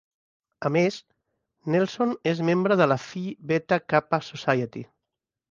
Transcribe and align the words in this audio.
A 0.69 0.69
més, 0.77 0.95
Nelson 1.75 2.15
és 2.31 2.41
membre 2.49 2.79
de 2.81 2.89
la 2.93 2.99
Phi 3.05 3.23
Beta 3.53 3.81
Kappa 3.95 4.23
Society. 4.33 4.85